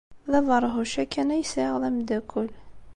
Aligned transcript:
D 0.31 0.33
abeṛhuc-a 0.39 1.05
kan 1.13 1.33
ay 1.35 1.43
sɛiɣ 1.51 1.75
d 1.81 1.83
ameddakel. 1.87 2.49